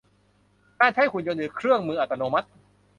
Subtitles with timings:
[0.79, 2.47] การใช้หุ่นยนต์หรือเครื่องมืออัตโนมัติ